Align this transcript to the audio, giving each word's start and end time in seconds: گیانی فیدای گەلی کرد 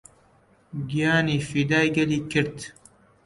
گیانی 0.89 1.37
فیدای 1.47 1.87
گەلی 1.95 2.19
کرد 2.31 2.57